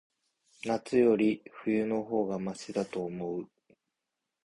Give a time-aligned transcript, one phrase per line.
[0.65, 3.47] 夏より、冬の方がましだと思う。